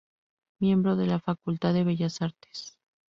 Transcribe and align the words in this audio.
Miembro 0.59 0.95
de 0.95 1.05
la 1.05 1.19
Facultad 1.19 1.75
de 1.75 1.83
Bellas 1.83 2.23
Artes. 2.23 2.75